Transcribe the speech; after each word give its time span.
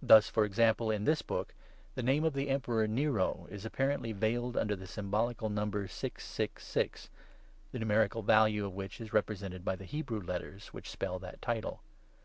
V 0.00 0.08
(Thus, 0.08 0.28
for 0.28 0.44
example, 0.44 0.90
in 0.90 1.04
this 1.04 1.22
Book, 1.22 1.54
the 1.94 2.02
name 2.02 2.24
of 2.24 2.32
the 2.34 2.48
Emperor 2.48 2.88
Nero 2.88 3.46
is 3.48 3.64
apparently 3.64 4.10
veiled 4.10 4.56
under 4.56 4.74
the 4.74 4.88
sym 4.88 5.08
bolical 5.08 5.48
number 5.52 5.86
666, 5.86 7.08
the 7.70 7.78
numerical 7.78 8.22
value 8.22 8.66
of 8.66 8.74
which 8.74 9.00
is 9.00 9.12
represented 9.12 9.64
by 9.64 9.76
the 9.76 9.84
Hebrew 9.84 10.20
letters 10.20 10.66
which 10.74 10.90
spell 10.90 11.20
that 11.20 11.40
title). 11.40 11.80